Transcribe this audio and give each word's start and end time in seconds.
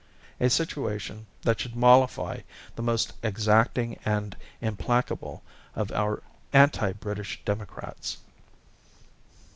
A 0.39 0.49
situation 0.49 1.27
that 1.43 1.59
should 1.59 1.75
mollify 1.75 2.39
the 2.75 2.81
most 2.81 3.13
exacting 3.21 3.99
and 4.03 4.35
implacable 4.59 5.43
of 5.75 5.91
our 5.91 6.23
anti 6.53 6.91
British 6.93 7.39
democrats! 7.45 8.17